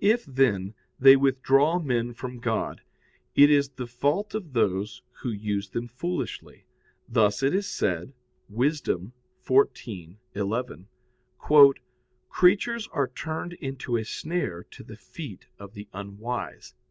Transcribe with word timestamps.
If, 0.00 0.24
then, 0.24 0.72
they 0.98 1.14
withdraw 1.14 1.78
men 1.78 2.14
from 2.14 2.38
God, 2.40 2.80
it 3.34 3.50
is 3.50 3.68
the 3.68 3.86
fault 3.86 4.34
of 4.34 4.54
those 4.54 5.02
who 5.20 5.28
use 5.28 5.68
them 5.68 5.88
foolishly. 5.88 6.64
Thus 7.06 7.42
it 7.42 7.54
is 7.54 7.68
said 7.68 8.14
(Wis. 8.48 8.80
14:11): 8.80 10.86
"Creatures 12.30 12.88
are 12.92 13.08
turned 13.08 13.52
into 13.52 13.98
a 13.98 14.04
snare 14.06 14.64
to 14.70 14.82
the 14.82 14.96
feet 14.96 15.44
of 15.58 15.74
the 15.74 15.86
unwise." 15.92 16.72